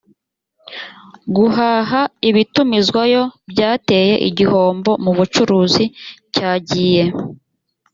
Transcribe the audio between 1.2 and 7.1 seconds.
guhaha ibitumizwayo byateye igihombo mu bucuruzi cyagiye